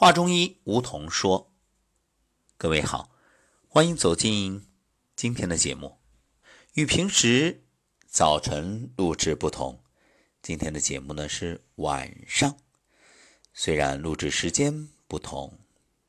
[0.00, 1.52] 华中医梧桐说
[2.56, 3.10] ：“各位好，
[3.66, 4.70] 欢迎走进
[5.16, 5.98] 今天的节目。
[6.74, 7.64] 与平时
[8.06, 9.82] 早晨录制不同，
[10.40, 12.60] 今天的节目呢是晚上。
[13.52, 15.58] 虽然录制时间不同，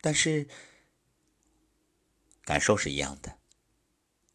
[0.01, 0.47] 但是
[2.43, 3.39] 感受是一样的。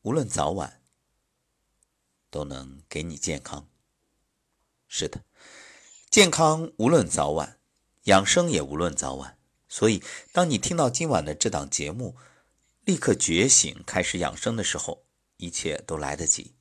[0.03, 0.83] 无论早晚，
[2.29, 3.69] 都能给你健康。
[4.89, 5.25] 是的，
[6.11, 7.61] 健康无论早晚，
[8.07, 9.39] 养生也无论早晚。”
[9.75, 12.15] 所以，当你听到今晚的这档节目，
[12.85, 15.03] 立刻觉醒，开始养生的时候，
[15.39, 16.55] 一切都来得及。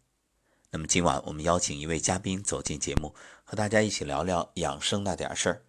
[0.71, 3.13] 那么，今晚我们邀请一位嘉宾走进节目，
[3.43, 5.61] 和大家一起聊聊养生那点事儿。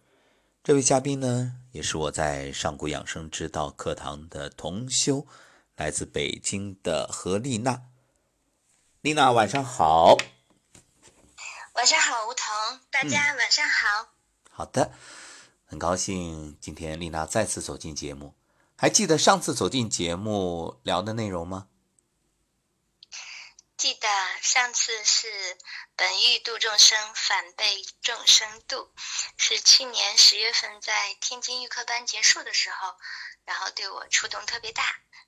[0.63, 5.27] 这位嘉宾呢，也是我在上古养生之道课堂的同修，
[5.75, 7.83] 来自北京的何丽娜。
[9.01, 10.17] 丽娜，晚上好。
[11.75, 14.09] 晚上好，梧桐，大家晚上好。
[14.49, 14.93] 好的。
[15.75, 18.33] 很高兴今天丽娜再次走进节目，
[18.77, 21.67] 还记得上次走进节目聊的内容吗？
[23.75, 24.07] 记得
[24.41, 25.27] 上次是
[25.97, 28.87] 本欲度众生，反被众生度，
[29.35, 32.95] 是去年十月份在天津预科班结束的时候，
[33.43, 34.81] 然后对我触动特别大，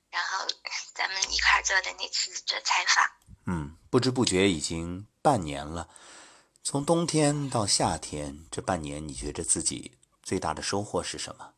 [0.09, 0.47] 然后
[0.95, 3.05] 咱们一块做的那次的采访。
[3.47, 5.89] 嗯，不知不觉已经半年了，
[6.63, 9.96] 从冬天到夏天，这半年你觉着自己？
[10.27, 11.53] 最大的收获是什么？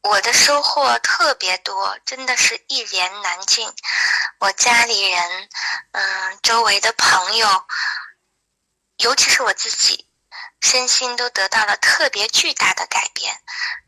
[0.00, 3.70] 我的收获特别多，真的是一言难尽。
[4.38, 5.50] 我家里人，
[5.90, 7.46] 嗯，周围的朋友，
[8.96, 10.08] 尤其是我自己，
[10.62, 13.38] 身心都得到了特别巨大的改变。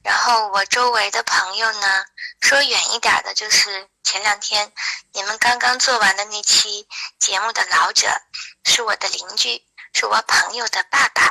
[0.03, 2.05] 然后我周围的朋友呢，
[2.43, 4.71] 说远一点的，就是前两天
[5.13, 6.87] 你们刚刚做完的那期
[7.19, 8.07] 节目的老者，
[8.67, 11.31] 是我的邻居，是我朋友的爸爸。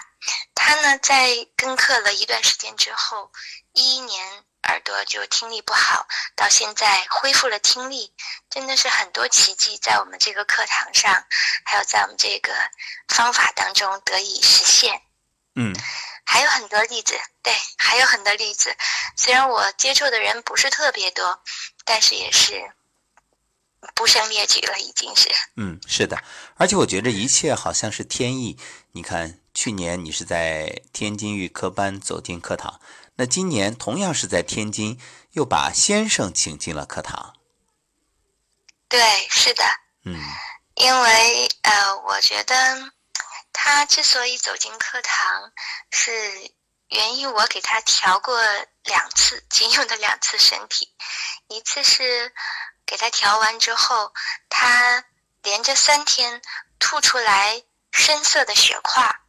[0.56, 3.32] 他呢，在跟课了一段时间之后，
[3.74, 8.16] 一一年耳朵就听力不好，到现在恢复了听力，
[8.50, 11.26] 真的是很多奇迹在我们这个课堂上，
[11.66, 12.54] 还有在我们这个
[13.10, 15.02] 方法当中得以实现。
[15.56, 15.76] 嗯，
[16.26, 18.74] 还有很多例子，对，还有很多例子。
[19.18, 21.44] 虽然我接触的人不是特别多，
[21.84, 22.72] 但是也是
[23.96, 25.30] 不胜列举了，已经是。
[25.58, 26.24] 嗯，是的，
[26.56, 28.58] 而且我觉得一切好像是天意。
[28.92, 29.40] 你看。
[29.56, 32.82] 去年你是在天津预科班走进课堂，
[33.18, 35.00] 那今年同样是在天津，
[35.34, 37.36] 又把先生请进了课堂。
[38.90, 39.00] 对，
[39.30, 39.64] 是的，
[40.06, 40.20] 嗯，
[40.74, 42.92] 因为呃，我觉得
[43.54, 45.52] 他之所以走进课堂，
[45.92, 46.12] 是
[46.88, 48.36] 源于我给他调过
[48.86, 50.90] 两次，仅有的两次身体，
[51.48, 52.34] 一次是
[52.86, 54.14] 给他调完之后，
[54.50, 55.04] 他
[55.42, 56.42] 连着三天
[56.80, 59.20] 吐出来深色的血块。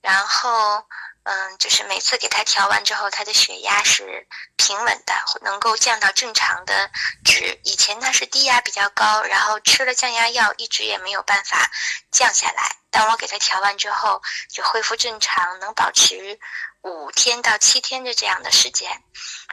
[0.00, 0.86] 然后，
[1.24, 4.26] 嗯，就是每次给他调完之后，他的血压是
[4.56, 6.90] 平稳的，能够降到正常的
[7.24, 7.60] 值。
[7.64, 11.70] 以前他是低压比较高，然后吃了降压药，一直也没有办法
[12.12, 12.76] 降下来。
[12.90, 16.38] 当我给他调完之后，就恢复正常，能保持
[16.82, 19.02] 五天到七天的这样的时间。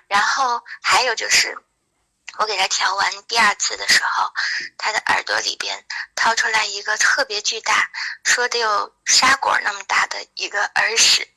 [0.07, 1.57] 然后还有就是。
[2.37, 4.31] 我给他调完第二次的时候，
[4.77, 5.85] 他的耳朵里边
[6.15, 7.89] 掏出来一个特别巨大，
[8.23, 11.27] 说得有沙果那么大的一个耳屎，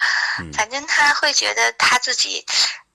[0.54, 2.44] 反正他会觉得他自己，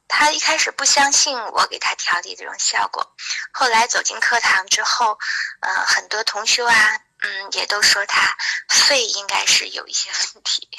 [0.07, 3.15] 他一开始不相信我给他调理这种效果，
[3.53, 5.17] 后来走进课堂之后，
[5.61, 8.35] 呃，很多同学啊，嗯，也都说他
[8.69, 10.69] 肺应该是有一些问题，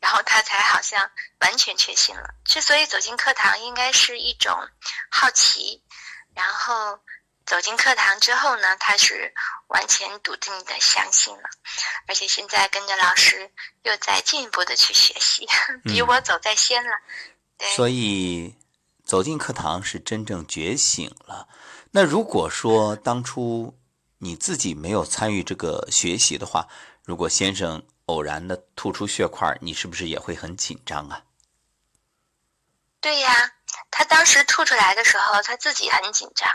[0.00, 2.28] 然后他才好像完全确信了。
[2.44, 4.68] 之所以走进课堂，应该是一种
[5.10, 5.82] 好奇。
[6.34, 6.98] 然后
[7.46, 9.32] 走进课堂之后呢，他是
[9.68, 11.42] 完全笃定的相信了，
[12.08, 13.50] 而且现在跟着老师
[13.82, 15.46] 又在进一步的去学习，
[15.84, 16.90] 比我走在先了。
[17.76, 18.56] 所以
[19.04, 21.48] 走进课堂是真正觉醒了。
[21.92, 23.78] 那如果说当初
[24.18, 26.66] 你自己没有参与这个学习的话，
[27.04, 31.22] 如果先生偶然的吐出血块，你是不是也会很紧张啊？
[33.00, 33.52] 对呀。
[33.90, 36.50] 他当时吐出来的时候，他自己很紧张，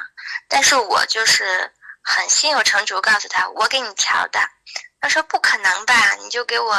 [0.47, 4.39] 但是我就是很心有成竹，告诉他我给你调的。
[5.01, 6.75] 他说不可能吧，你就给我，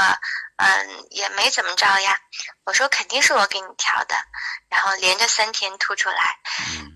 [0.56, 2.20] 嗯，也没怎么着呀。
[2.64, 4.14] 我说肯定是我给你调的，
[4.68, 6.38] 然后连着三天吐出来，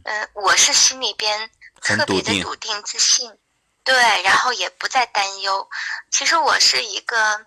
[0.05, 1.50] 嗯，我是心里边
[1.81, 3.38] 特别的笃定自信，
[3.85, 5.67] 对，然后也不再担忧。
[6.11, 7.46] 其实我是一个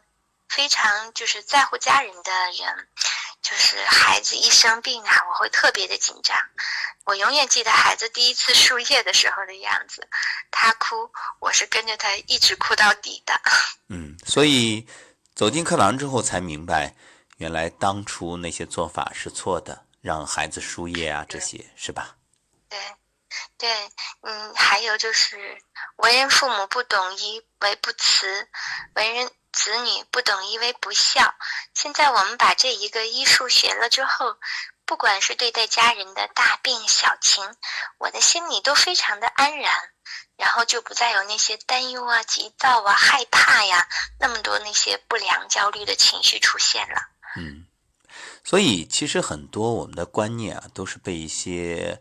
[0.49, 2.87] 非常就是在乎家人的人。
[3.47, 6.35] 就是孩子一生病啊，我会特别的紧张。
[7.05, 10.05] 我永远记得孩子第一次输液的时候的样子，
[10.51, 11.09] 他哭，
[11.39, 13.39] 我是跟着他一直哭到底的。
[13.87, 14.85] 嗯，所以
[15.33, 16.93] 走进课堂之后才明白，
[17.37, 22.17] 原来当初那些做法是错的，让孩子输液啊，这些是吧？
[22.67, 22.77] 对，
[23.57, 23.69] 对，
[24.23, 25.57] 嗯，还有就是
[25.95, 28.49] 为人父母不懂医为不慈，
[28.95, 31.33] 为人子女不懂因为不孝。
[31.73, 34.37] 现在我们把这一个医术学了之后，
[34.85, 37.43] 不管是对待家人的大病小情，
[37.97, 39.73] 我的心里都非常的安然，
[40.37, 43.87] 然后就不再有那些担忧啊、急躁啊、害怕呀，
[44.19, 47.01] 那么多那些不良焦虑的情绪出现了。
[47.35, 47.65] 嗯。
[48.43, 51.99] 所以，其实很多我们的观念啊，都是被一些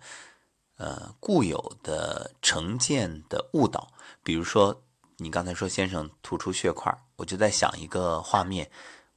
[0.76, 3.88] 呃固有的成见的误导。
[4.22, 4.82] 比如说，
[5.18, 8.70] 你刚才说先生吐出血块，我就在想一个画面：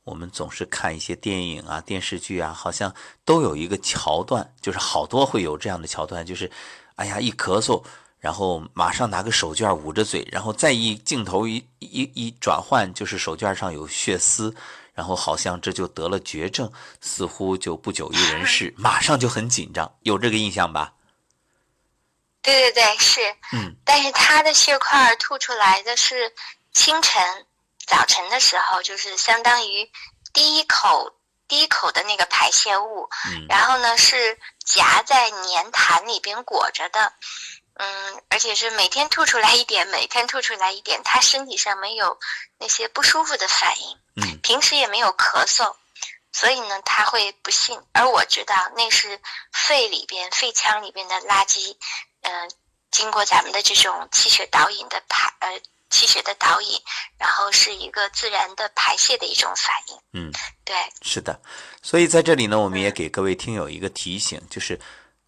[0.04, 2.94] 我们总是看一些电影啊、电视剧啊，好像
[3.26, 6.50] 都有一个桥段，就是好多会有这样的桥段，就是
[6.96, 7.84] 哎呀一咳嗽，
[8.18, 14.56] 然后马上拿个手绢捂着嘴，然后再一镜头一一一转换，就是手绢上有血丝。
[14.92, 16.70] 然后好像这就得了绝症，
[17.00, 20.94] 似乎就不久于人世，马上就很紧张，有这个印象吧？
[22.42, 23.36] 对对对，是。
[23.54, 23.76] 嗯。
[23.86, 26.34] 但是他的血块吐出来的是
[26.74, 27.46] 清晨、
[27.86, 29.92] 早晨的时候，就是相当于
[30.34, 31.16] 第一口、
[31.48, 33.10] 第一口的那个排泄物。
[33.28, 33.46] 嗯。
[33.50, 37.14] 然后呢，是夹在粘痰里边裹着的。
[37.82, 42.20] 嗯，而且是每天吐出来一点，每天吐出来一点，他身体上没有
[42.58, 45.74] 那些不舒服的反应，嗯，平时也没有咳嗽，
[46.34, 47.82] 所以呢，他会不信。
[47.94, 49.22] 而我知道那是
[49.54, 51.78] 肺里边、肺腔里边的垃圾，
[52.22, 52.32] 嗯，
[52.92, 56.80] 经过咱们的这种气血导引的排，呃，气血的导引，
[57.18, 59.98] 然后是一个自然的排泄的一种反应。
[60.14, 60.32] 嗯，
[60.64, 61.40] 对，是的。
[61.82, 64.80] 所以在这里呢，我们也给各位听友一个提醒，就是。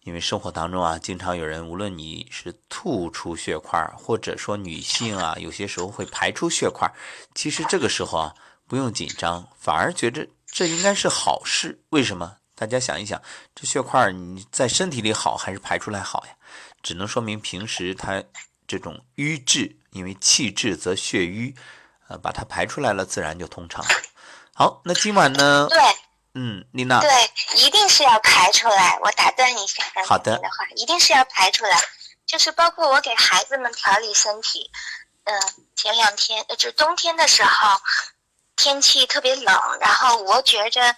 [0.04, 6.92] 因为生活当中啊，经常有人，无论你是吐出血块，或者说女性啊，有些时候会排出血块，
[7.36, 8.34] 其实这个时候啊，
[8.66, 11.80] 不用紧张，反而觉着这应该是好事。
[11.90, 12.36] 为什么？
[12.56, 13.22] 大家想一想，
[13.54, 16.34] 这血块你在身体里好还是排出来好呀？
[16.82, 18.22] 只能说明平时他
[18.66, 21.54] 这种瘀滞，因为气滞则血瘀，
[22.08, 23.84] 呃，把它排出来了，自然就通畅。
[24.54, 25.66] 好，那今晚呢？
[25.70, 25.78] 对。
[26.34, 27.10] 嗯，丽娜，对，
[27.58, 28.98] 一定是要排出来。
[29.02, 31.78] 我打断一下，好的的话，一定是要排出来。
[32.24, 34.70] 就是包括我给孩子们调理身体，
[35.24, 35.38] 嗯，
[35.76, 37.78] 前两天，呃，就冬天的时候，
[38.56, 40.96] 天气特别冷，然后我觉着，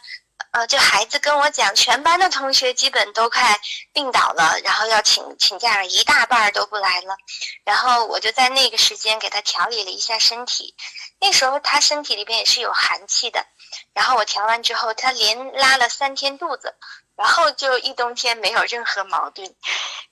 [0.55, 3.59] 呃，就孩子跟我讲，全班的同学基本都快
[3.93, 7.17] 病倒了，然后要请请假，一大半都不来了。
[7.65, 10.77] 然后我就在那个时间给他调理了一下身体，
[11.21, 13.45] 那时候他身体里边也是有寒气的。
[13.93, 16.75] 然后我调完之后，他连拉了三天肚子，
[17.17, 19.55] 然后就一冬天没有任何矛盾，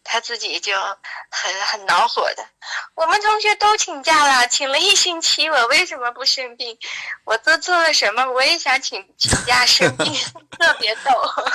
[0.04, 0.72] 他自己就
[1.30, 2.44] 很很恼火的。
[2.94, 6.78] 我们同学都请假了，请了一星期，我为什么不生病？
[7.24, 8.24] 我做错了什么？
[8.32, 10.12] 我也想请请假生病
[10.58, 11.10] 特别逗。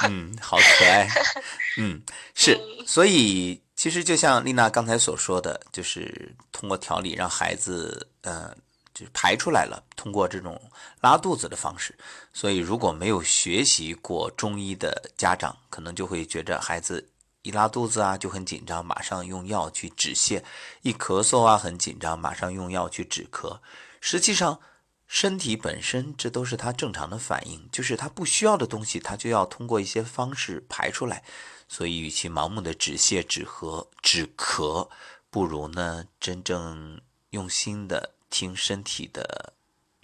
[0.10, 1.08] 嗯，好可爱。
[1.78, 2.02] 嗯，
[2.36, 2.60] 是。
[2.86, 8.56] 所以其实就像丽娜刚才所说的，就是通过调理让孩子，嗯。
[8.98, 10.60] 就排出来了，通过这种
[11.02, 11.96] 拉肚子的方式。
[12.34, 17.10] 所以，如果没有学习过中医的家长，可能就会觉着孩子
[17.44, 20.42] 一拉肚子啊就很紧张，马上用药去止泻；
[20.82, 23.60] 一咳嗽啊很紧张，马上用药去止咳。
[24.02, 24.60] 实际上，
[25.08, 31.24] 身体本身这都是他正常的反应，就是他不需要的东西，他就要通过一些方式排出来。
[31.70, 34.90] 所以，与其盲目的止泻、止咳、止咳，
[35.30, 38.14] 不如呢真正用心的。
[38.30, 39.54] 听身体的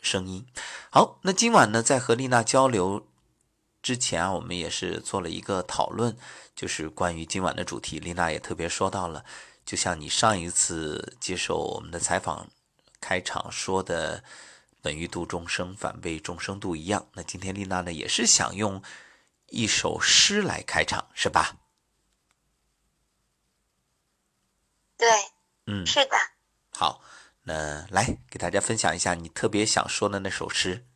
[0.02, 0.46] 声音。
[0.90, 3.08] 好，那今晚呢，在和丽娜交流
[3.82, 6.18] 之前啊，我们也是做了一个讨论，
[6.56, 8.00] 就是关于今晚的主题。
[8.00, 9.26] 丽娜也特别说到了，
[9.66, 12.50] 就像你上一次接受我们的采访
[13.00, 14.24] 开场说的
[14.82, 17.08] “本欲度众生，反被众生度”一样。
[17.14, 18.82] 那今天丽娜呢，也是想用
[19.48, 21.58] 一首诗来开场，是吧？
[24.98, 25.10] 对，
[25.66, 26.16] 嗯，是的。
[26.72, 27.02] 好。
[27.46, 30.88] 那来给大家分享一下你特别想说的那首诗。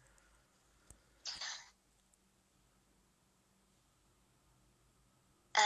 [5.51, 5.63] 嗯，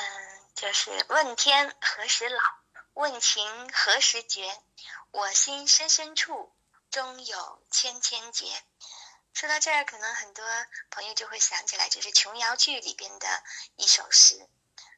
[0.55, 2.41] 就是问天何时老，
[2.93, 4.59] 问情何时绝，
[5.11, 6.51] 我心深深处
[6.89, 8.63] 终有千千结。
[9.33, 10.43] 说到这儿，可能很多
[10.89, 13.27] 朋友就会想起来，就是琼瑶剧里边的
[13.75, 14.49] 一首诗。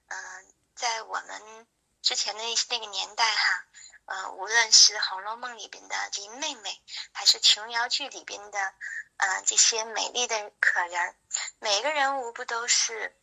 [0.08, 1.68] 嗯，在我们
[2.02, 3.66] 之前的那那个年代哈。
[4.06, 6.82] 呃，无论是《红楼梦》里边的林妹妹，
[7.12, 8.74] 还是琼瑶剧里边的，
[9.18, 11.16] 呃，这些美丽的可人，
[11.60, 13.16] 每个人物不都是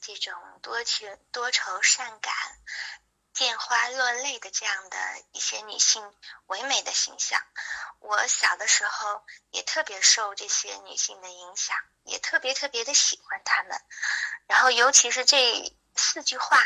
[0.00, 2.32] 这种多情、多愁善感、
[3.32, 4.98] 见花落泪的这样的
[5.32, 6.14] 一些女性
[6.46, 7.42] 唯美的形象？
[8.00, 11.76] 我小的时候也特别受这些女性的影响。
[12.04, 13.80] 也特别特别的喜欢她们。
[14.48, 16.58] 然后尤其是这四句话，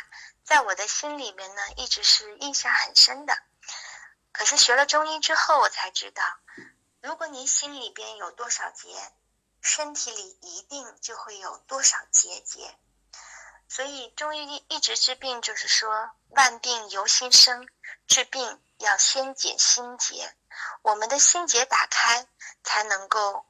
[0.44, 3.36] 在我的心里面呢，一直是印象很深的。
[4.36, 6.22] 可是学了中医之后，我才知道，
[7.00, 8.86] 如果您心里边有多少结，
[9.62, 12.76] 身体里一定就会有多少结节。
[13.66, 17.66] 所以中医一直治病，就是说万病由心生，
[18.06, 20.36] 治病要先解心结。
[20.82, 22.28] 我们的心结打开，
[22.62, 23.46] 才能够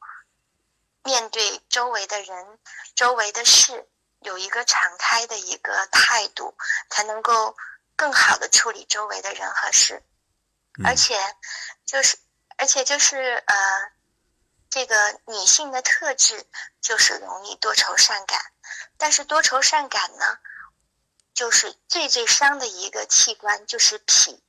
[1.02, 2.60] 面对周围的人、
[2.94, 3.90] 周围的事，
[4.20, 6.56] 有一个敞开的一个态度，
[6.90, 7.56] 才能够
[7.96, 10.04] 更好的处理周围的人和事。
[10.84, 11.18] 而且，
[11.84, 12.18] 就是，
[12.56, 13.90] 而且就是呃，
[14.68, 16.46] 这个女性的特质
[16.80, 18.40] 就是容易多愁善感。
[18.98, 20.38] 但是多愁善感呢，
[21.34, 24.42] 就是最最伤的一个器官就是脾。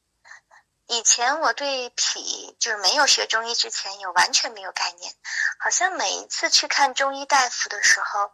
[0.88, 5.14] 以前我对脾就是没有学中医之前有完全没有概念，
[5.60, 8.32] 好像每一次去看中医大夫的时候，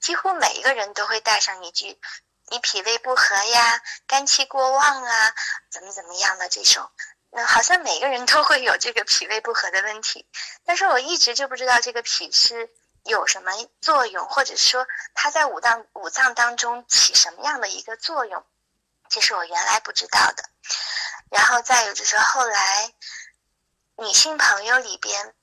[0.00, 1.98] 几乎每一个人都会带上一句
[2.50, 5.34] ：“你脾胃不和呀，肝气过旺啊，
[5.70, 6.90] 怎么怎么样的这种。”
[7.34, 10.26] 那好像每个人都会有这个脾胃不和的问题，
[10.64, 12.70] 但是我一直就不知道这个脾是。
[13.06, 18.42] 有什么作用，或者说它在五脏五脏当中起什么样的一个作用，
[19.10, 20.42] 这是我原来不知道的。
[21.30, 22.94] 然后再有就是后来，
[23.98, 25.34] 女性朋友里边，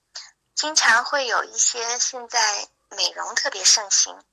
[0.55, 2.67] 经常会有一些现在
[2.98, 4.25] 美容特别盛行，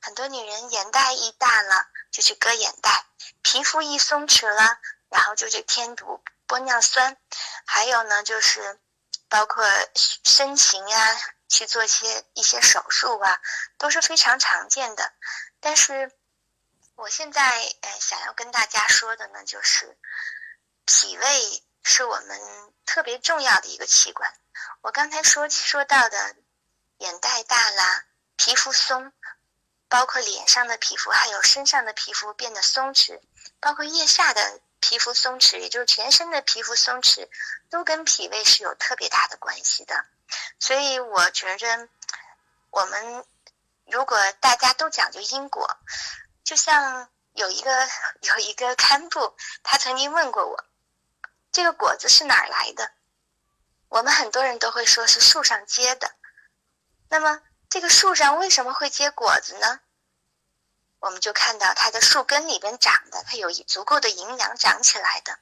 [0.00, 3.06] 很多女人眼袋一大了就去割眼袋，
[3.42, 4.78] 皮肤一松弛了，
[5.08, 6.20] 然后就去添堵
[6.52, 7.16] 玻尿酸，
[7.64, 8.78] 还有呢就是
[9.28, 9.64] 包括
[10.22, 11.18] 身形呀。
[11.52, 13.38] 去做一些一些手术啊，
[13.76, 15.12] 都是非常常见的。
[15.60, 16.10] 但是，
[16.94, 17.42] 我现在
[17.82, 19.98] 呃想要跟大家说的呢，就是
[20.86, 22.40] 脾胃是我们
[22.86, 24.32] 特别重要的一个器官。
[24.80, 26.36] 我刚才说说到的
[26.96, 28.06] 眼袋大啦，
[28.36, 29.12] 皮肤松，
[29.90, 33.20] 包括脸上的皮肤，还有身上的皮肤变得松弛，
[33.60, 37.28] 包括腋下的皮肤松弛，也就是全身的皮肤松弛，
[37.70, 40.04] 都跟脾胃是有特别大的关系的。
[40.58, 41.88] 所以我觉着，
[42.70, 43.24] 我们
[43.86, 45.78] 如果大家都讲究因果，
[46.42, 47.88] 就像有一个
[48.22, 50.64] 有一个堪布，他曾经问过我，
[51.52, 52.90] 这个果子是哪儿来的？
[53.88, 56.12] 我们很多人都会说是树上结的。
[57.08, 59.80] 那么这个树上为什么会结果子呢？
[61.02, 65.36] 我们就看到它的树根里边长的，它有足够的营养长起来的。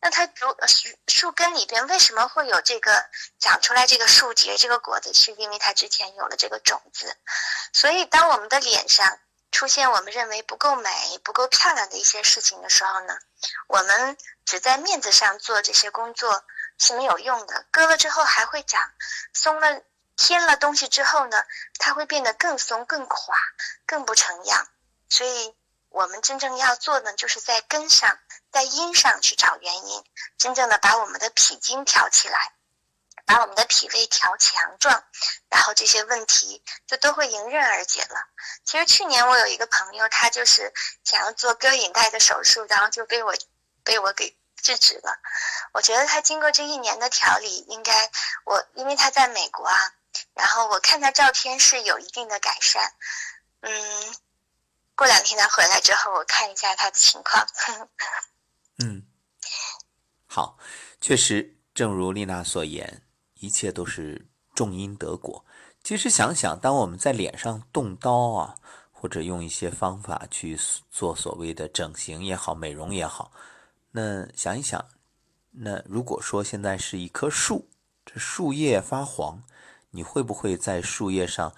[0.00, 3.08] 那它竹树树根里边为什么会有这个
[3.40, 5.14] 长出来这个树结这个果子？
[5.14, 7.16] 是因为它之前有了这个种子。
[7.72, 9.18] 所以，当我们的脸上
[9.50, 10.90] 出现我们认为不够美、
[11.24, 13.18] 不够漂亮的一些事情的时候呢，
[13.66, 16.44] 我们只在面子上做这些工作
[16.76, 17.64] 是没有用的。
[17.70, 18.92] 割了之后还会长，
[19.32, 19.80] 松了
[20.18, 21.42] 添了东西之后呢，
[21.78, 23.38] 它会变得更松、更垮、
[23.86, 24.68] 更不成样。
[25.08, 25.54] 所以，
[25.88, 28.18] 我们真正要做的，就是在根上，
[28.52, 30.04] 在因上去找原因，
[30.36, 32.52] 真正的把我们的脾经调起来，
[33.24, 35.02] 把我们的脾胃调强壮，
[35.48, 38.28] 然后这些问题就都会迎刃而解了。
[38.64, 40.72] 其实去年我有一个朋友，他就是
[41.04, 43.34] 想要做割引带的手术，然后就被我
[43.82, 45.18] 被我给制止了。
[45.72, 48.10] 我觉得他经过这一年的调理，应该
[48.44, 49.94] 我因为他在美国啊，
[50.34, 52.92] 然后我看他照片是有一定的改善，
[53.62, 54.14] 嗯。
[54.98, 57.46] 过两天他回来之后，我看一下他的情况。
[58.82, 59.06] 嗯，
[60.26, 60.58] 好，
[61.00, 64.26] 确实，正如丽娜所言，一切都是
[64.56, 65.44] 种因得果。
[65.84, 68.56] 其实想想，当我们在脸上动刀啊，
[68.90, 70.58] 或者用一些方法去
[70.90, 73.30] 做所谓的整形也好、美容也好，
[73.92, 74.84] 那想一想，
[75.52, 77.70] 那如果说现在是一棵树，
[78.04, 79.44] 这树叶发黄，
[79.90, 81.54] 你会不会在树叶上？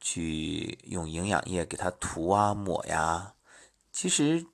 [0.00, 3.34] 去用营养液给它涂啊抹呀，
[3.92, 4.46] 其实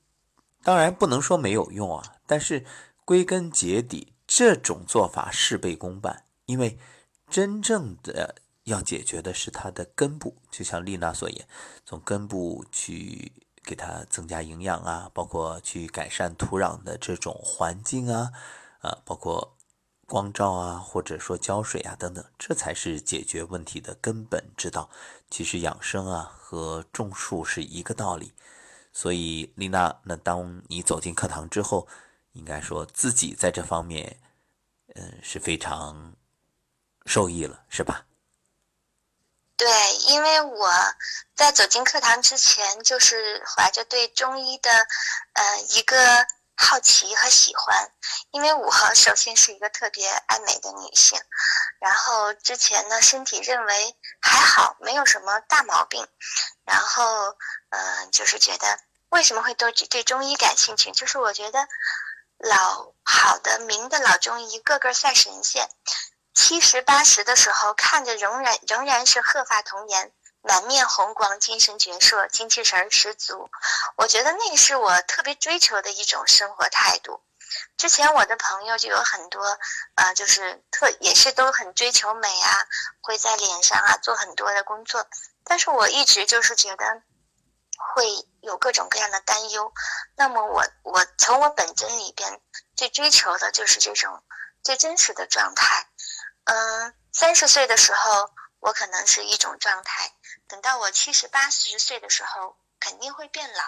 [0.62, 2.66] 当然不能说没有用啊，但是
[3.04, 6.78] 归根结底，这种做法事倍功半，因为
[7.30, 8.34] 真正的
[8.64, 11.46] 要解决的是它的根部，就像丽娜所言，
[11.84, 18.32] 从根部去给它增加营养啊，包括去改善土壤的这种环境啊，
[18.80, 19.55] 啊，包括。
[20.06, 24.88] 光照啊，或者说浇水啊，等等，这才是解决问题的根本之道。
[25.30, 28.32] 其实养生啊和种树是一个道理。
[28.92, 31.86] 所以丽娜，那当你走进课堂之后，
[32.32, 34.18] 应该说自己在这方面，
[34.94, 36.14] 嗯，是非常
[37.04, 38.06] 受益了，是吧？
[39.56, 39.66] 对，
[40.08, 40.70] 因为我
[41.34, 44.70] 在走进课堂之前，就是怀着对中医的，
[45.32, 47.92] 呃，一个好奇和喜欢，
[48.30, 51.20] 因为我首先是一个特别爱美的女性，
[51.80, 56.08] 然后之前呢身体认为还好，没有什么大毛病，
[56.64, 57.36] 然后
[57.70, 61.68] 嗯，就是觉得为什么会对对中医感兴趣，就是我觉得
[62.38, 65.68] 老好的名的老中医个个赛神仙，
[66.34, 70.12] 七十八十的时候看着仍然仍然是鹤发童颜。
[70.46, 73.50] 满面红光，精神矍铄，精气神儿十足。
[73.96, 77.20] 我觉得那是我特别追求的一种生活态度。
[77.76, 79.58] 之前我的朋友就有很多，
[79.96, 82.64] 呃，就是特也是都很追求美啊，
[83.00, 85.08] 会在脸上啊做很多的工作。
[85.42, 87.02] 但是我一直就是觉得
[87.94, 88.06] 会
[88.40, 89.72] 有各种各样的担忧。
[90.16, 92.40] 那么我我从我本真里边
[92.76, 94.22] 最追求的就是这种
[94.62, 95.88] 最真实的状态。
[96.44, 98.30] 嗯，三十岁的时候。
[98.58, 100.12] 我可能是一种状态，
[100.48, 103.62] 等到我七十八十岁的时候，肯定会变老。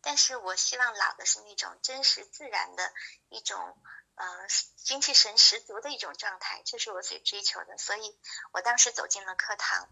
[0.00, 2.92] 但是我希望老的是那种真实自然的
[3.28, 3.76] 一种，
[4.14, 4.46] 呃，
[4.76, 7.78] 精气神十足的一种状态，这是我最追求的。
[7.78, 8.18] 所以
[8.52, 9.88] 我当时走进了课堂。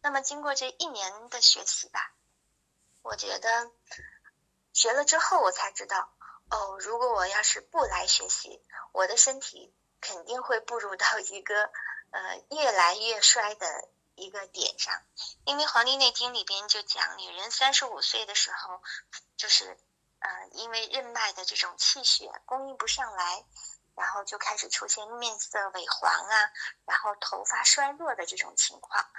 [0.00, 2.14] 那么经过这一年的学习吧，
[3.02, 3.70] 我觉得
[4.72, 6.12] 学了之后，我才知道，
[6.50, 11.70] 哦，如果我要是不来学习，我的身体肯定会步入到一个。
[12.12, 13.88] 呃，越来越衰的
[14.20, 15.02] 一个点上，
[15.44, 18.82] 因为《黄帝内经》里边就讲，女人三十五岁的时候，
[19.38, 19.78] 就是
[20.18, 23.44] 呃，因为任脉的这种气血供应不上来，
[23.96, 26.52] 然后就开始出现面色萎黄啊，
[26.84, 29.10] 然后头发衰弱的这种情况。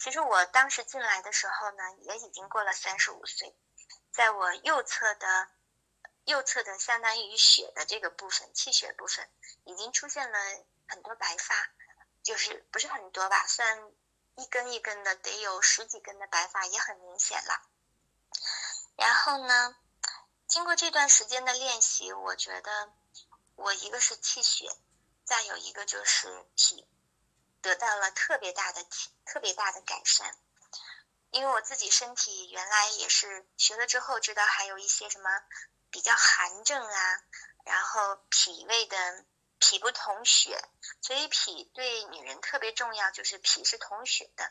[0.00, 3.56] 其实我当时进来的时候呢，也已经过了三十五岁，
[4.10, 5.48] 在我右侧的
[6.24, 9.30] 右侧的相当于血的这个部分，气血部分
[9.64, 10.38] 已经出现了
[10.88, 11.54] 很多白发。
[12.20, 13.90] 就是不是很多吧，算
[14.38, 17.60] 一根一根的，得有十几根的白发，也很明显了。
[18.96, 19.74] 然后呢，
[20.46, 22.92] 经过这段时间的练习，我觉得
[23.56, 24.70] 我一个是气血，
[25.24, 26.86] 再有一个就是体，
[27.62, 30.32] 得到了特别大的体特别大的改善。
[31.32, 35.28] 因为我自己身体原来也是学了之后知道还有一些什么
[35.90, 37.20] 比较寒症啊，
[37.64, 39.24] 然后脾胃的。
[39.60, 40.56] 脾不统血，
[41.02, 44.48] 所以脾对女人特别重要，就是脾是统血的。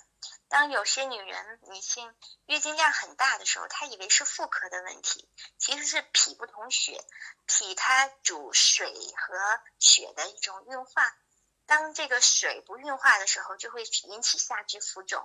[0.49, 2.13] 当有些女人女性
[2.45, 7.03] 月经量很大的时候，她以为是妇科的问题，其实是脾不统血。
[7.45, 11.17] 脾它主水和血的一种运化，
[11.65, 15.21] 当这个水不运化的时候，就会引起下肢浮肿；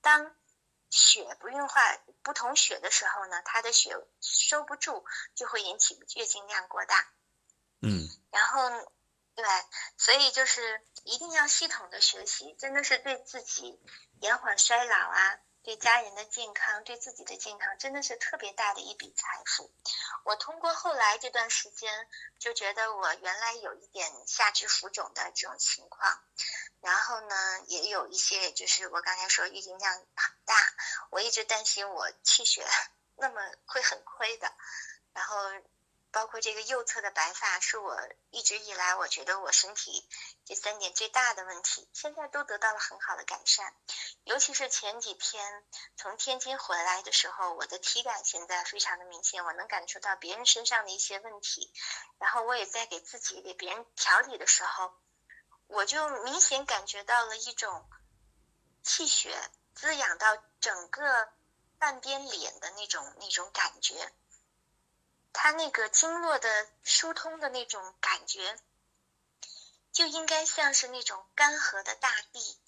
[0.00, 0.34] 当
[0.90, 1.80] 血不运化、
[2.22, 5.04] 不统血的时候呢，她的血收不住，
[5.36, 7.12] 就会引起月经量过大。
[7.80, 8.92] 嗯，然后。
[9.34, 9.44] 对，
[9.96, 13.80] 所以就是一定要系统的学习，真的是对自己
[14.20, 19.72] 延缓衰老啊，对家人的健康，对自己的健康，真的是特别大的一笔财富。
[20.24, 26.22] 我通过后来这段时间，就觉得我原来有一点下肢浮肿的这种情况，
[26.80, 30.54] 然后呢，也有一些就是我刚才说月经量很大，
[31.10, 32.66] 我一直担心我气血
[33.16, 34.52] 那么会很亏的，
[35.14, 35.36] 然后。
[36.12, 37.96] 包括这个右侧的白发，是我
[38.30, 40.08] 一直以来我觉得我身体
[40.44, 43.74] 这三点最大的问题，现在都得到了很好的改善。
[44.24, 45.64] 尤其是前几天
[45.96, 51.72] 从天津回来的时候，我的体感现在非常的明显，我能感受到别人身上的一些问题。
[52.18, 54.92] 然后我也在给自己给别人调理的时候，
[55.68, 57.88] 我就明显感觉到了一种
[58.82, 59.38] 气血
[59.74, 61.32] 滋养到整个
[61.78, 64.12] 半边脸的那种那种感觉。
[65.32, 68.58] 它那个经络的疏通的那种感觉，
[69.92, 72.60] 就应该像是那种干涸的大地，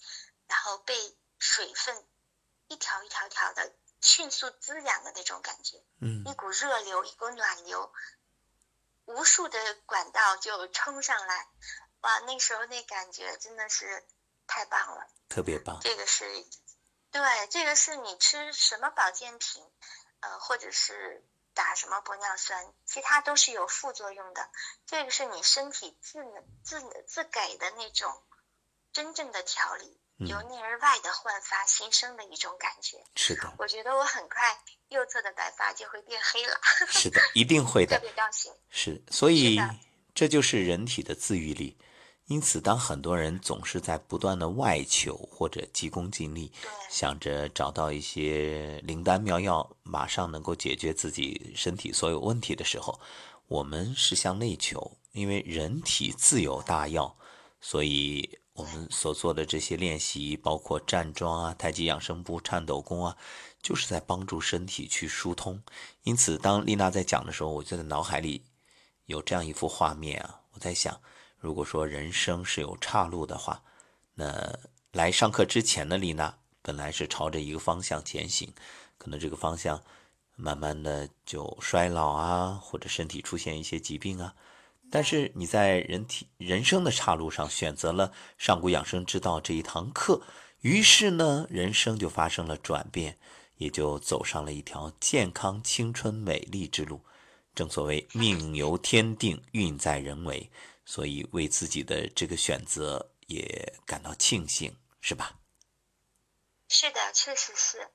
[0.47, 0.95] 然后被
[1.39, 2.03] 水分
[2.67, 5.83] 一条一条条的迅速滋养的那种感觉。
[6.01, 7.93] 嗯，一股热流，一股暖流，
[9.05, 11.47] 无数的管道就冲上来，
[12.01, 14.05] 哇，那时候那感觉真的是
[14.47, 15.79] 太棒了，特别棒。
[15.81, 16.47] 这个是，
[17.11, 19.69] 对，这个是你吃什么保健品，
[20.21, 21.23] 呃，或者是。
[21.53, 24.49] 打什么玻尿酸，其他都是有副作用的。
[24.85, 26.19] 这个是你身体自
[26.63, 28.11] 自自给的那种
[28.91, 33.03] 真正的调理，由内而外的焕发新生的一种感觉。
[33.15, 36.59] 是的，我觉得我很快右侧的白发就会变黑了。
[36.87, 37.97] 是的， 一定会的。
[37.97, 38.53] 特别高兴。
[38.69, 39.59] 是，所以
[40.13, 41.77] 这就是人体的自愈力。
[42.33, 46.51] 因此，当很多人总是在不断的外求或者急功近利，
[46.89, 52.99] 想着找到一些灵丹妙药，马上能够解决自己身体所有问题的时候，
[53.47, 54.97] 我们是向内求。
[55.11, 57.15] 因为人体自有大药，
[57.61, 63.15] 所以我们所做的这些练习，包括站桩啊、太极养生步、颤抖功啊，
[63.61, 65.61] 就是在帮助身体去疏通。
[66.01, 68.41] 因此，当丽娜在讲的时候，我就在脑海里
[69.05, 70.99] 有这样一幅画面啊，我在想，
[71.43, 73.61] 如果说人生是有岔路的话，
[74.15, 74.57] 那
[74.93, 78.53] 来上课之前的丽娜本来是朝着一个方向前行，
[78.97, 79.83] 可能这个方向
[80.37, 84.33] 慢慢的就衰老啊，或者身体出现一些疾病啊。
[84.89, 90.21] 但是你在人体人生的岔路上选择了上古养生之道这一堂课，
[90.61, 93.17] 于是呢，人生就发生了转变，
[93.57, 97.01] 也就走上了一条健康、青春、美丽之路。
[97.53, 100.49] 正所谓命由天定，运在人为，
[100.85, 105.39] 所以为自己的这个选择也感到庆幸，是吧？
[106.69, 107.89] 是的，确实是。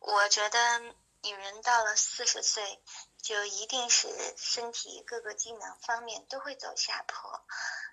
[0.00, 0.80] 我觉得
[1.22, 2.82] 女人到了四十岁。
[3.24, 7.42] 就一定是身体各个机能方面都会走下坡，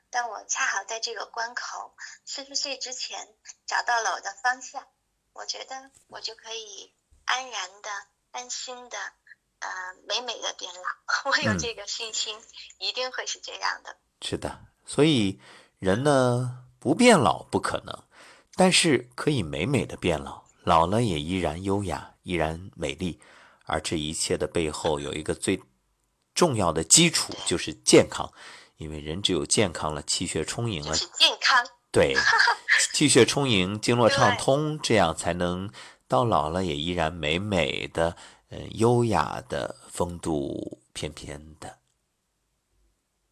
[0.10, 3.34] 但我恰好在这个关口，四十岁之前
[3.66, 4.86] 找到了我的方向，
[5.32, 7.90] 我觉得我就可以安然的、
[8.32, 8.98] 安心的，
[9.60, 10.82] 呃，美美的变老。
[11.32, 12.38] 我有这个信心，
[12.80, 13.98] 一定会是这样的。
[14.22, 15.40] 是的，所以
[15.80, 18.04] 人呢不变老不可能，
[18.56, 23.20] 但是可以美美的变老，老了也依然优雅，依然美丽。
[23.66, 25.62] 而这一切的背后有一个最
[26.36, 28.32] 重要的基础，就是健康。
[28.78, 32.16] 因为人只有健康了，气血充盈了，健康对，
[32.94, 35.72] 气血充盈，经络畅通，这样才能
[36.08, 38.18] 到老了也依然美美的，
[38.50, 41.78] 嗯，优雅的，风度翩翩的。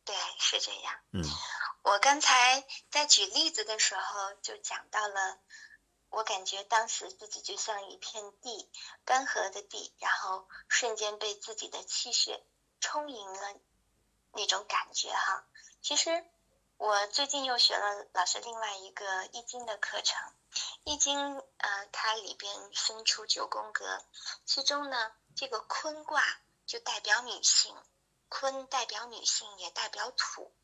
[0.10, 1.00] 对，是这样。
[1.12, 1.24] 嗯，
[1.84, 5.38] 我刚才在举例子的时候就讲到了。
[6.10, 8.68] 我感觉当时自己就像一片地，
[9.06, 12.44] 干涸的地，然后瞬间被自己的气血
[12.80, 13.54] 充盈了，
[14.32, 15.46] 那种感觉哈。
[15.84, 16.26] 其实
[16.78, 20.18] 我最近又学了老师另外一个易经的课程，
[20.84, 24.04] 易经呃它里边分出九宫格，
[24.48, 26.24] 其中呢这个坤卦
[26.66, 27.78] 就代表女性，
[28.30, 30.56] 坤代表女性也代表土，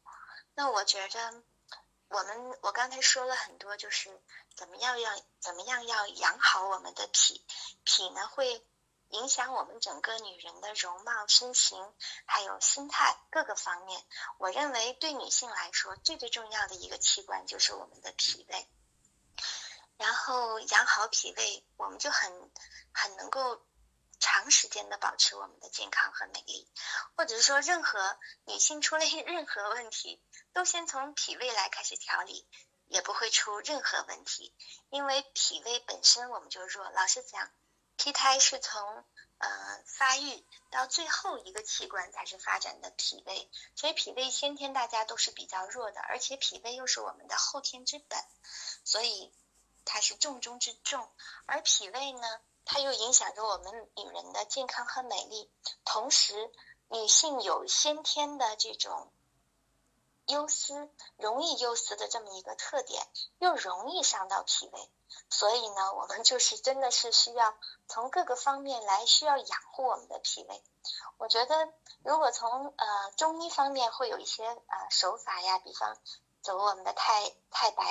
[0.54, 1.44] 那我觉着。
[2.08, 4.22] 我们我刚才说了很多，就是
[4.56, 7.44] 怎么样要怎么样要养好我们的脾，
[7.84, 8.64] 脾呢会
[9.10, 11.94] 影响我们整个女人的容貌、身形，
[12.26, 14.06] 还有心态各个方面。
[14.38, 18.70] 我认为对女性来说最最重要的一个器官就是我们的脾胃，
[19.98, 22.52] 然后养好脾胃，我们就很
[22.94, 23.66] 很能够。
[24.20, 26.68] 长时间的保持我们的健康和美丽，
[27.16, 30.22] 或者是说，任何女性出了 任何问题，
[30.54, 32.48] 都先从脾胃来开始调理，
[32.88, 34.54] 也不会出任何问题。
[34.90, 36.90] 因为脾胃本身我们就弱。
[36.92, 37.52] 老实讲，
[37.98, 39.06] 胚胎是从
[39.38, 48.20] 呃发育到最后一个器官才是发展的脾胃，所以脾胃先天大家都是比较弱的，而且脾胃又是我们的后天之本，
[48.84, 49.34] 所以
[49.84, 51.12] 它是重中之重。
[51.46, 52.40] 而脾胃呢？
[52.66, 55.50] 它又影响着我们女人的健康和美丽，
[55.86, 56.52] 同时
[56.90, 59.12] 女性有先天的这种
[60.26, 64.90] 忧思，容易忧思的这么一个特点，又容易伤到脾胃，
[65.30, 67.56] 所以呢，我们就是真的是需要
[67.88, 70.64] 从各个方面来需要养护我们的脾胃。
[71.18, 71.72] 我觉得
[72.04, 75.96] 如果从呃中医方面会有一些呃手法呀，比方
[76.42, 77.84] 走我们的太太白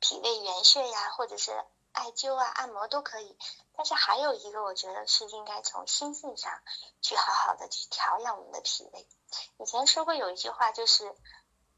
[0.00, 3.38] 脾胃原穴呀，或者是艾灸啊、按摩都可以。
[3.78, 6.60] 但是还有一个，我觉得是应该从心性上
[7.00, 9.06] 去好好的去调养我们的脾胃。
[9.60, 11.14] 以前说过有一句话，就是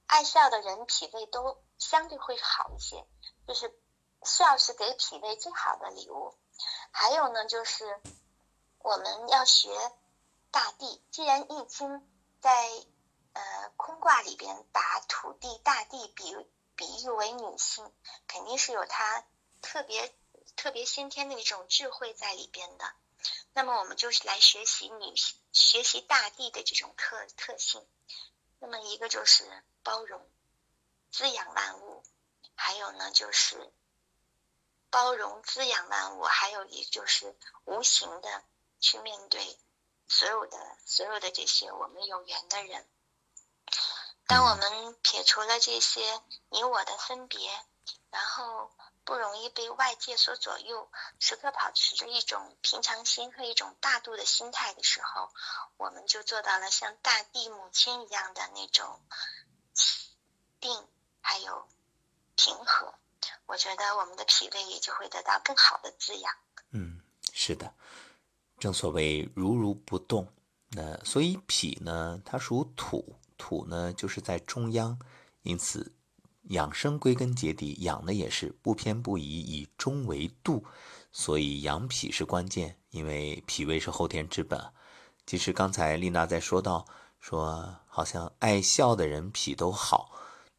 [0.07, 3.07] 爱笑的人脾胃都相对会好一些，
[3.47, 3.79] 就是
[4.23, 6.35] 笑是给脾胃最好的礼物。
[6.91, 8.01] 还有呢，就是
[8.79, 9.69] 我们要学
[10.51, 12.11] 大地，既然易经
[12.41, 12.67] 在
[13.35, 16.35] 呃坤卦里边把土地、大地比
[16.77, 17.93] 比喻为女性，
[18.27, 19.23] 肯定是有它
[19.61, 20.15] 特别。
[20.61, 22.93] 特别先天的一种智慧在里边的，
[23.55, 25.15] 那么我们就是来学习女
[25.53, 27.83] 学习大地的这种特特性。
[28.59, 29.51] 那么一个就是
[29.83, 30.21] 包容、
[31.11, 32.03] 滋养万物，
[32.55, 33.73] 还有呢就是
[34.91, 38.45] 包容、滋养万物，还有一就是无形的
[38.81, 39.59] 去面对
[40.09, 42.87] 所有的所有的这些我们有缘的人。
[44.27, 46.21] 当我们撇除了这些
[46.51, 47.51] 你我的分别，
[48.11, 48.71] 然后。
[49.03, 55.31] 不容易被外界所左右，时刻保持着一种平常心和一种大度的心态的时候，
[55.79, 59.01] 我们就做到了像大地母亲一样的那种
[60.61, 60.87] 定，
[61.21, 61.67] 还有
[62.37, 62.95] 平和。
[63.47, 66.33] 我觉得我们的脾胃也就会得到更好的滋养。
[66.71, 67.01] 嗯，
[67.33, 67.75] 是的，
[68.61, 70.33] 正所谓如如不动。
[70.69, 75.01] 那所以脾呢，它属土，土呢就是在中央，
[75.43, 75.93] 因此。
[76.51, 80.65] 养生归根结底，养的也是不偏不倚，以中为度，
[81.13, 84.61] 所以养脾是关键，因为脾胃是后天之本。
[85.27, 86.85] 其实刚才丽娜在说到
[87.21, 90.11] 说好像爱笑的人脾都好。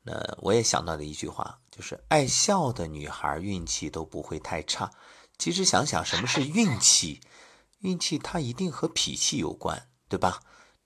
[0.03, 4.89] 那我也想到了一句话，就是爱笑的女孩运气都不会太差。
[5.37, 7.19] 其实想想什么是运气，
[7.81, 10.39] 运气它一定和脾气有关，对吧？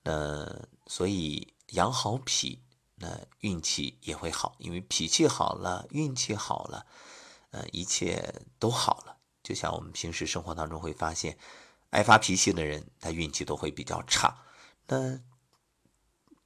[0.04, 2.62] 那所以养好脾，
[2.96, 6.86] 那运气也会好，因为脾气好了，运气好了，
[7.52, 9.18] 呃，一切都好了。
[9.44, 11.38] 就像我们平时生活当中会发现，
[11.90, 14.44] 爱发脾气的人，他运气都会比较差。
[14.88, 15.20] 那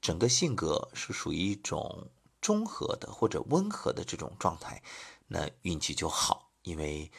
[0.01, 2.09] 整个性格是属于一种。
[2.41, 4.81] 中和的或者温和的这种状态，
[5.27, 7.11] 那运气就好，因为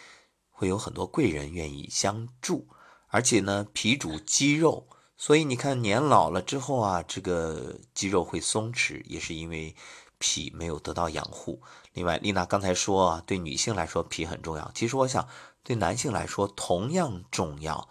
[0.48, 2.66] 会有很多贵人愿意相助，
[3.08, 4.88] 而且呢，脾主肌肉，
[5.20, 9.76] 所以你看年老了之后啊，这个肌肉会松弛，也是因为
[10.16, 11.61] 脾没有得到养护。
[11.92, 15.28] 另外，丽娜刚才说啊，对女性来说脾很重要，其实我想
[15.62, 17.87] 对男性来说同样重要。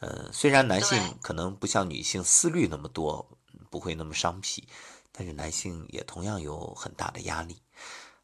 [0.00, 3.26] 呃，虽然男性可能不像女性思虑那么多，
[3.70, 4.68] 不会那么伤脾。
[5.10, 7.62] 但是男性也同样有很大的压力。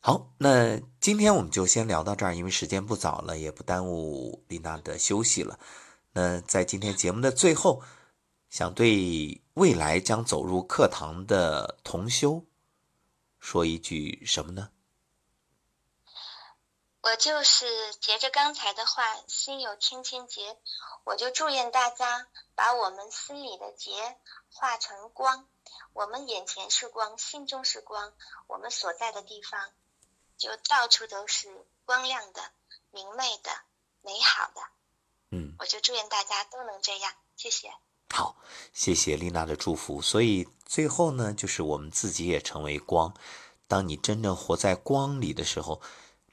[0.00, 5.58] 好，那今天我们就先聊到这儿，因为时间不早了，也不耽误丽娜的休息了。
[6.12, 7.82] 那在今天节目的最后，
[8.50, 12.44] 想对未来将走入课堂的同修
[13.38, 14.70] 说一句什么呢？
[17.00, 20.58] 我就是接着刚才的话，心有千千结，
[21.04, 24.18] 我就祝愿大家把我们心里的结
[24.52, 25.48] 化成光。
[25.92, 28.12] 我们眼前是光，心中是光，
[28.48, 29.72] 我们所在的地方
[30.36, 31.48] 就到处都是
[31.84, 32.42] 光亮的、
[32.90, 33.50] 明媚的、
[34.02, 34.60] 美好的。
[35.30, 37.72] 嗯，我就祝愿大家都能这样，谢谢。
[38.12, 38.36] 好，
[38.72, 40.02] 谢谢丽娜的祝福。
[40.02, 43.14] 所以最后呢，就是我们自己也成为光。
[43.68, 45.80] 当你真正活在光里的时候，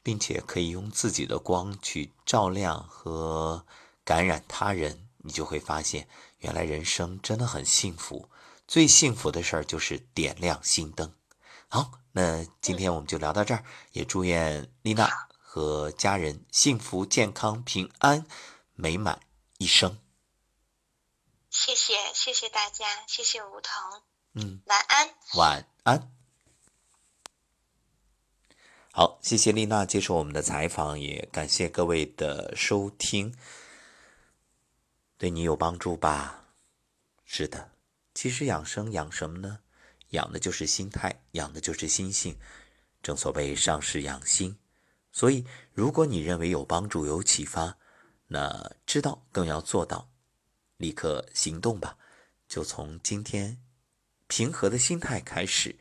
[0.01, 3.65] 并且可以用自己的光去照亮和
[4.03, 6.07] 感染他人，你就会发现，
[6.39, 8.29] 原来人生真的很幸福。
[8.67, 11.13] 最幸福的事儿就是点亮心灯。
[11.67, 18.25] 好，那今天我们就聊到这儿，也祝愿丽娜和家人幸福、健康、平安、
[18.73, 19.19] 美满
[19.57, 19.97] 一生。
[21.57, 24.03] 谢谢，谢谢大家，谢谢梧桐。
[24.33, 25.09] 嗯，晚安。
[25.37, 26.11] 晚安。
[28.91, 33.35] 好，谢谢丽娜接受我们的采访，也感谢各位的收听。
[35.17, 36.45] 对你有帮助吧？
[37.25, 37.71] 是的。
[38.13, 39.61] 其实养生养什么呢？
[40.09, 42.37] 养的就是心态，养的就是心性。
[43.01, 44.59] 正所谓上士养心，
[45.11, 45.43] 所以
[45.73, 47.79] 如果你认为有帮助、有启发，
[48.27, 50.07] 那知道更要做到，
[50.77, 51.97] 立刻行动吧。
[52.47, 53.61] 就从今天
[54.27, 55.75] 平和的心态开始。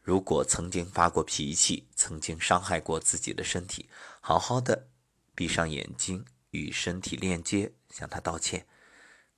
[0.00, 3.90] 如果曾经发过脾气，曾经伤害过自己的身体，
[4.20, 4.88] 好好的
[5.34, 8.66] 闭上眼睛，与身体链接，向他道歉。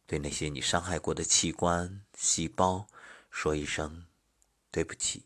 [0.07, 2.87] 对那些你伤害过的器官、细胞，
[3.31, 4.07] 说一声
[4.70, 5.24] 对不起，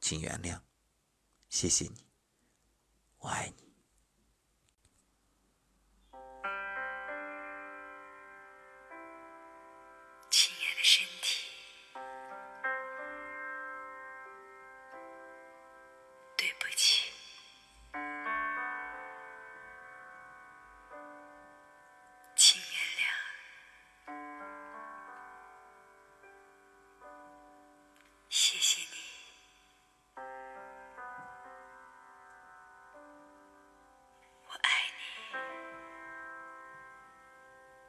[0.00, 0.60] 请原谅，
[1.50, 2.06] 谢谢你，
[3.18, 3.65] 我爱你。